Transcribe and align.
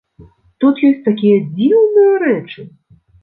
Тут 0.63 0.79
ёсць 0.87 1.03
такія 1.09 1.35
дзіўныя 1.57 2.17
рэчы! 2.25 2.67